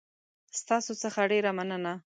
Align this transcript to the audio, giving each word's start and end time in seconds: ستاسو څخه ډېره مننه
ستاسو 0.59 0.91
څخه 1.03 1.21
ډېره 1.31 1.51
مننه 1.57 1.93